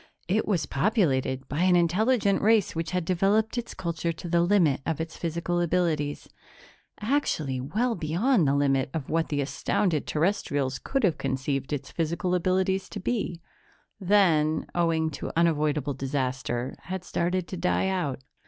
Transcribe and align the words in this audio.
It 0.27 0.47
was 0.47 0.65
populated 0.65 1.47
by 1.47 1.59
an 1.59 1.75
intelligent 1.75 2.41
race 2.41 2.75
which 2.75 2.89
had 2.89 3.05
developed 3.05 3.55
its 3.55 3.75
culture 3.75 4.11
to 4.11 4.27
the 4.27 4.41
limit 4.41 4.81
of 4.83 4.99
its 4.99 5.15
physical 5.15 5.61
abilities 5.61 6.27
actually 6.99 7.61
well 7.61 7.93
beyond 7.93 8.47
the 8.47 8.55
limit 8.55 8.89
of 8.95 9.11
what 9.11 9.29
the 9.29 9.41
astounded 9.41 10.07
Terrestrials 10.07 10.79
could 10.79 11.03
have 11.03 11.19
conceived 11.19 11.71
its 11.71 11.91
physical 11.91 12.33
abilities 12.33 12.89
to 12.89 12.99
be 12.99 13.41
then, 13.99 14.65
owing 14.73 15.11
to 15.11 15.31
unavoidable 15.35 15.93
disaster, 15.93 16.73
had 16.85 17.03
started 17.03 17.47
to 17.49 17.55
die 17.57 17.87
out. 17.87 18.21